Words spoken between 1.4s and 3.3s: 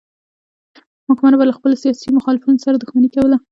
له خپلو سیاسي مخالفینو سره دښمني